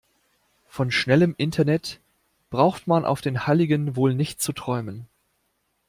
Von 0.65 0.89
schnellem 0.89 1.35
Internet 1.37 1.99
braucht 2.49 2.87
man 2.87 3.05
auf 3.05 3.21
den 3.21 3.45
Halligen 3.45 3.95
wohl 3.95 4.15
nicht 4.15 4.41
zu 4.41 4.51
träumen. 4.51 5.07